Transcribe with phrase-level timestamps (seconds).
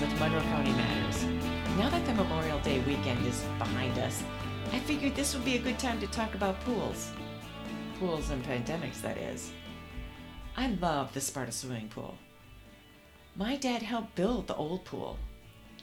[0.00, 1.24] With Monroe County Matters.
[1.76, 4.24] Now that the Memorial Day weekend is behind us,
[4.72, 7.12] I figured this would be a good time to talk about pools.
[8.00, 9.52] Pools and pandemics, that is.
[10.56, 12.16] I love the Sparta swimming pool.
[13.36, 15.18] My dad helped build the old pool.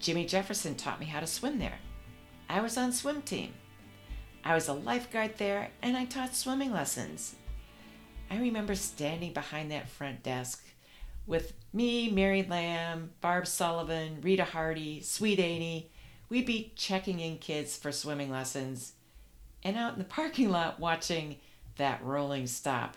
[0.00, 1.78] Jimmy Jefferson taught me how to swim there.
[2.48, 3.52] I was on swim team.
[4.44, 7.34] I was a lifeguard there and I taught swimming lessons.
[8.30, 10.64] I remember standing behind that front desk
[11.26, 15.90] with me, Mary Lamb, Barb Sullivan, Rita Hardy, Sweet Annie.
[16.28, 18.92] We'd be checking in kids for swimming lessons
[19.62, 21.36] and out in the parking lot watching
[21.76, 22.96] that rolling stop.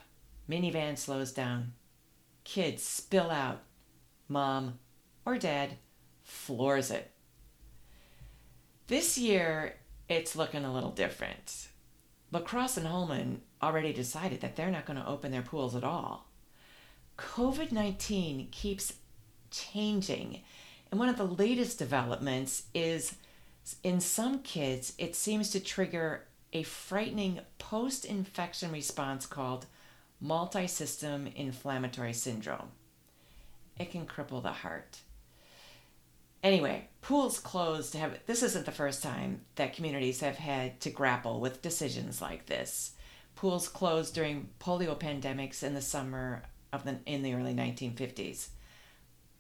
[0.50, 1.74] Minivan slows down.
[2.44, 3.62] Kids spill out.
[4.28, 4.80] Mom
[5.26, 5.78] or dad
[6.24, 7.12] floors it.
[8.88, 9.76] This year,
[10.08, 11.68] it's looking a little different.
[12.32, 15.84] La Crosse and Holmen already decided that they're not going to open their pools at
[15.84, 16.29] all.
[17.20, 18.94] COVID 19 keeps
[19.52, 20.42] changing.
[20.90, 23.16] And one of the latest developments is
[23.84, 29.66] in some kids, it seems to trigger a frightening post infection response called
[30.20, 32.70] multi system inflammatory syndrome.
[33.78, 35.00] It can cripple the heart.
[36.42, 41.42] Anyway, pools closed have this isn't the first time that communities have had to grapple
[41.42, 42.94] with decisions like this.
[43.36, 48.50] Pools closed during polio pandemics in the summer of the in the early 1950s.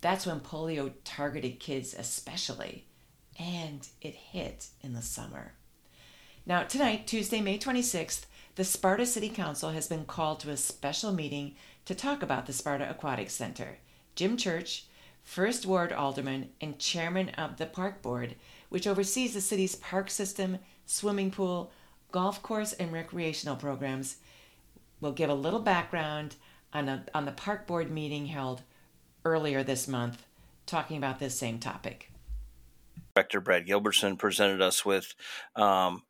[0.02, 2.86] That's when polio targeted kids especially,
[3.38, 5.53] and it hit in the summer.
[6.45, 11.11] Now, tonight, Tuesday, May 26th, the Sparta City Council has been called to a special
[11.11, 11.55] meeting
[11.86, 13.77] to talk about the Sparta Aquatic Center.
[14.16, 14.86] Jim Church,
[15.23, 18.36] First Ward Alderman and Chairman of the Park Board,
[18.69, 21.71] which oversees the city's park system, swimming pool,
[22.11, 24.17] golf course, and recreational programs,
[25.02, 26.36] will give a little background
[26.73, 28.61] on, a, on the Park Board meeting held
[29.25, 30.25] earlier this month
[30.65, 32.11] talking about this same topic.
[33.15, 35.13] Director Brad Gilbertson presented us with
[35.55, 36.03] um,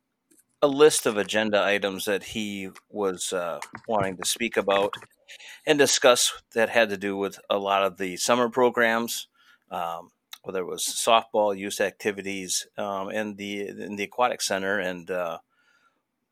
[0.62, 4.94] a list of agenda items that he was uh, wanting to speak about
[5.66, 9.28] and discuss that had to do with a lot of the summer programs,
[9.70, 10.10] um,
[10.42, 15.38] whether it was softball, youth activities, um, and the in the aquatic center, and uh,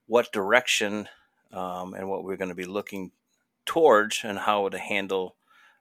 [0.06, 1.08] what direction
[1.52, 3.10] um, and what we're going to be looking
[3.68, 5.36] towards, and how to handle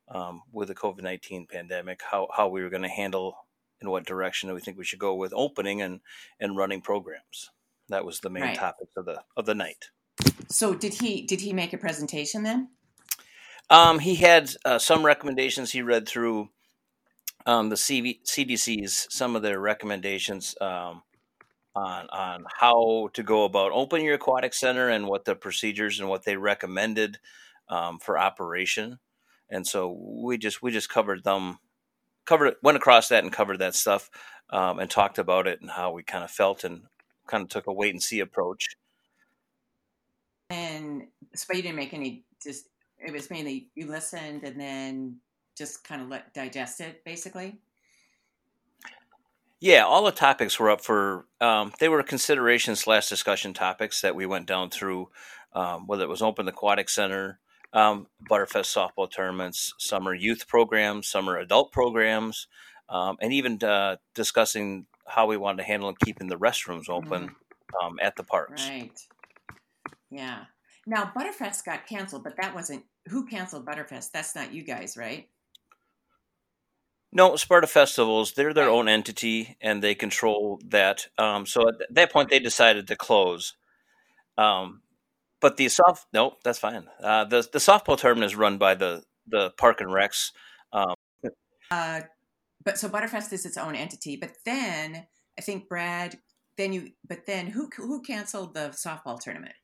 [0.09, 3.47] um, with the COVID nineteen pandemic, how how we were going to handle
[3.81, 6.01] in what direction we think we should go with opening and
[6.39, 7.49] and running programs.
[7.89, 8.55] That was the main right.
[8.55, 9.89] topic of the of the night.
[10.49, 12.69] So did he did he make a presentation then?
[13.69, 15.71] Um, he had uh, some recommendations.
[15.71, 16.49] He read through
[17.45, 21.03] um, the CV, CDC's some of their recommendations um,
[21.75, 26.09] on on how to go about opening your aquatic center and what the procedures and
[26.09, 27.19] what they recommended
[27.69, 28.99] um, for operation.
[29.49, 31.59] And so we just we just covered them,
[32.25, 34.09] covered it, went across that and covered that stuff,
[34.49, 36.83] um, and talked about it and how we kind of felt and
[37.27, 38.67] kind of took a wait and see approach.
[40.49, 42.23] And so you didn't make any.
[42.43, 42.67] Just
[42.99, 45.17] it was mainly you listened and then
[45.57, 47.57] just kind of let digest it, basically.
[49.59, 51.25] Yeah, all the topics were up for.
[51.41, 55.09] Um, they were consideration slash discussion topics that we went down through.
[55.53, 57.39] Um, whether it was Open Aquatic Center,
[57.73, 62.47] um, Butterfest softball tournaments, summer youth programs, summer adult programs,
[62.89, 67.85] um, and even uh, discussing how we wanted to handle keeping the restrooms open mm-hmm.
[67.85, 68.67] um, at the parks.
[68.67, 68.99] Right.
[70.09, 70.45] Yeah.
[70.85, 74.11] Now Butterfest got canceled, but that wasn't who canceled Butterfest.
[74.11, 75.27] That's not you guys, right?
[77.11, 81.07] No, Sparta Festivals, they're their own entity and they control that.
[81.17, 83.53] Um, so at that point, they decided to close.
[84.37, 84.81] Um,
[85.41, 86.87] but the soft, no, that's fine.
[87.01, 90.31] Uh, the the softball tournament is run by the the Park and Recs.
[90.71, 90.95] Um,
[91.71, 92.01] uh,
[92.63, 94.17] but so Butterfest is its own entity.
[94.17, 96.17] But then I think Brad,
[96.57, 99.55] then you, but then who who canceled the softball tournament?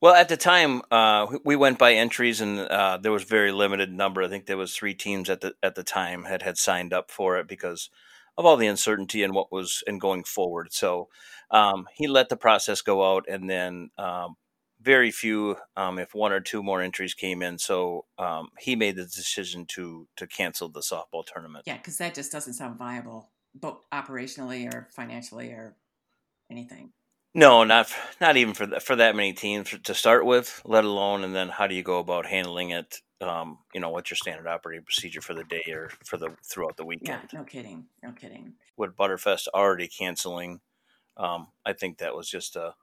[0.00, 3.92] Well, at the time, uh, we went by entries, and uh, there was very limited
[3.92, 4.22] number.
[4.22, 7.10] I think there was three teams at the at the time had had signed up
[7.10, 7.88] for it because
[8.38, 10.72] of all the uncertainty and what was and going forward.
[10.72, 11.08] So
[11.50, 14.36] um, he let the process go out, and then um,
[14.80, 17.58] very few, um, if one or two more entries came in.
[17.58, 21.64] So um, he made the decision to to cancel the softball tournament.
[21.66, 25.76] Yeah, because that just doesn't sound viable, both operationally or financially or
[26.50, 26.92] anything.
[27.34, 27.90] No, not
[28.20, 31.48] not even for the, for that many teams to start with, let alone and then
[31.48, 33.00] how do you go about handling it?
[33.22, 36.76] Um, you know, what's your standard operating procedure for the day or for the throughout
[36.76, 37.28] the weekend?
[37.32, 38.54] Yeah, no kidding, no kidding.
[38.76, 40.60] With Butterfest already canceling,
[41.16, 42.74] um, I think that was just a,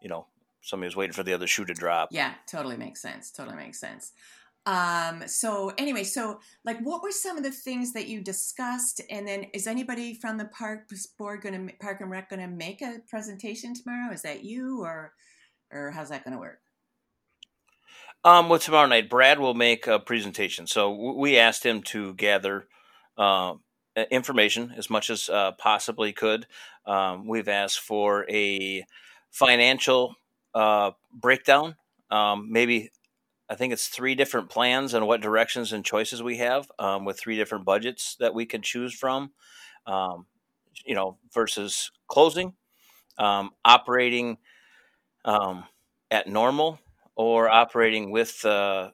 [0.00, 0.26] you know,
[0.60, 2.08] somebody was waiting for the other shoe to drop.
[2.12, 3.30] Yeah, totally makes sense.
[3.30, 4.12] Totally makes sense.
[4.66, 9.02] Um, so anyway, so like, what were some of the things that you discussed?
[9.10, 10.88] And then, is anybody from the park
[11.18, 14.12] board going to Park and Rec going to make a presentation tomorrow?
[14.12, 15.12] Is that you, or
[15.70, 16.60] or how's that going to work?
[18.24, 20.66] Um, well, tomorrow night, Brad will make a presentation.
[20.66, 22.66] So we asked him to gather
[23.18, 23.54] uh,
[24.10, 26.46] information as much as uh, possibly could.
[26.86, 28.86] Um, we've asked for a
[29.30, 30.14] financial
[30.54, 31.76] uh, breakdown,
[32.10, 32.90] um, maybe
[33.50, 37.18] I think it's three different plans and what directions and choices we have um, with
[37.18, 39.32] three different budgets that we can choose from.
[39.86, 40.26] Um,
[40.86, 42.54] you know, versus closing,
[43.18, 44.38] um, operating
[45.24, 45.64] um,
[46.10, 46.78] at normal,
[47.16, 48.90] or operating with uh,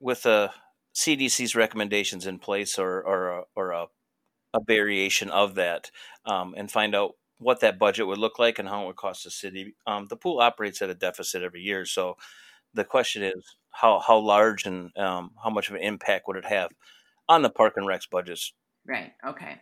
[0.00, 0.52] with a
[0.94, 3.86] CDC's recommendations in place, or or a, or a,
[4.54, 5.90] a variation of that,
[6.26, 9.24] um, and find out what that budget would look like and how it would cost
[9.24, 9.74] the city.
[9.86, 12.16] Um, the pool operates at a deficit every year, so
[12.74, 16.46] the question is how how large and um, how much of an impact would it
[16.46, 16.70] have
[17.28, 18.52] on the park and recs budgets?
[18.86, 19.12] Right.
[19.26, 19.60] Okay.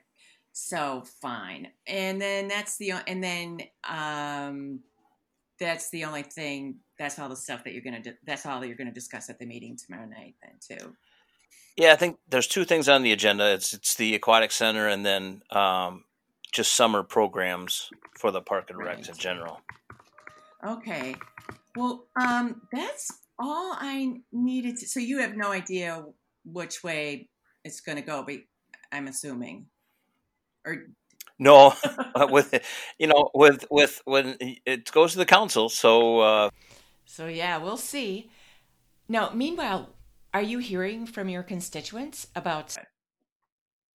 [0.53, 4.81] So fine, and then that's the and then um,
[5.63, 6.77] that's the only thing.
[6.99, 8.03] That's all the stuff that you're gonna.
[8.27, 10.35] That's all that you're gonna discuss at the meeting tomorrow night.
[10.43, 10.95] Then too.
[11.77, 13.53] Yeah, I think there's two things on the agenda.
[13.53, 16.05] It's it's the aquatic center and then um,
[16.53, 18.99] just summer programs for the park and right.
[18.99, 19.61] recs in general.
[20.67, 21.15] Okay.
[21.75, 24.87] Well, um, that's all I needed to.
[24.87, 26.05] So you have no idea
[26.45, 27.29] which way
[27.65, 28.37] it's going to go, but
[28.93, 29.67] I'm assuming,
[30.67, 30.89] or
[31.43, 31.75] no,
[32.15, 32.55] uh, with
[32.99, 35.69] you know, with with when it goes to the council.
[35.69, 36.51] So, uh,
[37.05, 38.31] so yeah, we'll see.
[39.09, 39.91] Now, meanwhile,
[40.33, 42.77] are you hearing from your constituents about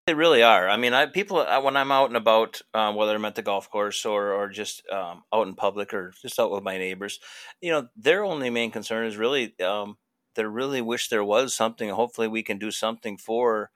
[0.06, 0.70] they really are.
[0.70, 3.70] I mean, I people when I'm out and about, um, whether I'm at the golf
[3.70, 7.20] course or or just um, out in public or just out with my neighbors,
[7.62, 9.98] you know, their only main concern is really um,
[10.36, 11.90] they really wish there was something.
[11.90, 13.70] Hopefully, we can do something for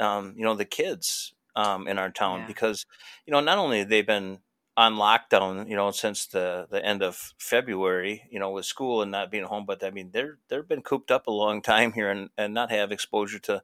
[0.00, 2.46] um, you know the kids um, in our town yeah.
[2.46, 2.86] because
[3.26, 4.38] you know not only they've been
[4.76, 9.10] on lockdown, you know, since the the end of February, you know, with school and
[9.10, 12.10] not being home, but I mean they're they've been cooped up a long time here
[12.10, 13.62] and and not have exposure to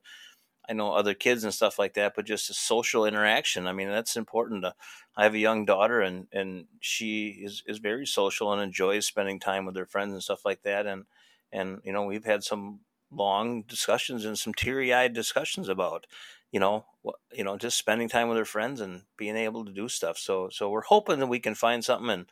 [0.68, 3.66] I know other kids and stuff like that, but just a social interaction.
[3.66, 4.62] I mean, that's important.
[4.62, 4.74] To,
[5.16, 9.38] I have a young daughter, and and she is is very social and enjoys spending
[9.38, 10.86] time with her friends and stuff like that.
[10.86, 11.04] And
[11.52, 12.80] and you know, we've had some
[13.14, 16.06] long discussions and some teary eyed discussions about,
[16.52, 16.86] you know,
[17.32, 20.18] you know, just spending time with her friends and being able to do stuff.
[20.18, 22.26] So so we're hoping that we can find something and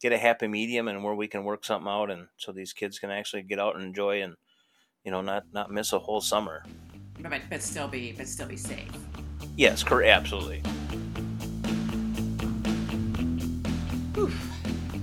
[0.00, 2.98] get a happy medium and where we can work something out, and so these kids
[2.98, 4.36] can actually get out and enjoy and
[5.04, 6.64] you know not not miss a whole summer
[7.22, 8.90] but but still be but still be safe.
[9.56, 10.08] Yes, correct.
[10.08, 10.62] Absolutely.
[14.16, 14.52] Oof.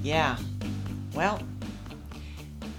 [0.01, 0.37] Yeah.
[1.13, 1.41] Well,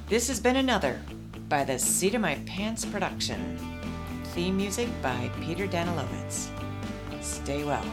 [0.09, 1.01] this has been another
[1.49, 3.59] by the Seat of My Pants production.
[4.35, 6.49] Theme music by Peter Danilovitz.
[7.21, 7.85] Stay well.